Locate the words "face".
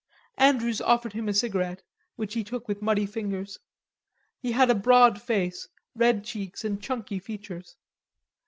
5.21-5.67